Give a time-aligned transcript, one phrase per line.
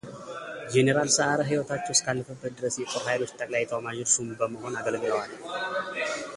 [0.71, 5.31] ጄኔራል ሰዓረ ሕይወታቸው እስካለፈበት ድረስ የጦር ኃይሎች ጠቅላይ ኢታማዦር ሹም በመሆን አገልግለዋል።